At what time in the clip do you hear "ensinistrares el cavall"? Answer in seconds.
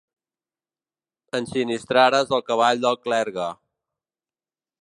1.41-2.83